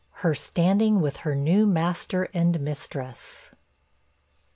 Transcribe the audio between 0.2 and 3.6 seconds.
HER STANDING WITH HER NEW MASTER AND MISTRESS.